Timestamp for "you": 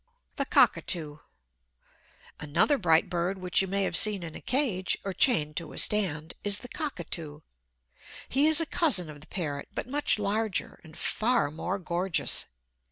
3.61-3.67